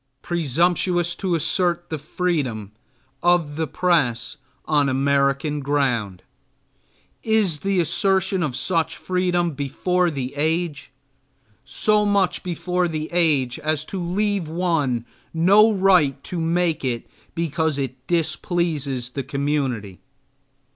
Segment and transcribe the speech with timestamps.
[0.23, 2.71] Presumptuous to assert the freedom
[3.21, 6.23] of the press on American ground!
[7.21, 10.91] Is the assertion of such freedom before the age?
[11.63, 17.05] So much before the age as to leave one no right to make it
[17.35, 19.99] because it displeases the community?